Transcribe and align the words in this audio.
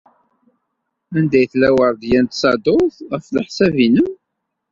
Anda 1.17 1.35
ay 1.39 1.47
tella 1.51 1.69
Weṛdiya 1.77 2.19
n 2.21 2.27
Tsaḍurt, 2.27 2.97
ɣef 3.11 3.25
leḥsab-nnem? 3.35 4.11